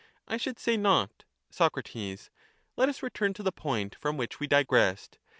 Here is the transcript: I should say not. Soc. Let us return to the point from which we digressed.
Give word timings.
I 0.27 0.37
should 0.37 0.57
say 0.57 0.77
not. 0.77 1.25
Soc. 1.51 1.77
Let 1.95 2.89
us 2.89 3.03
return 3.03 3.35
to 3.35 3.43
the 3.43 3.51
point 3.51 3.93
from 3.93 4.17
which 4.17 4.39
we 4.39 4.47
digressed. 4.47 5.19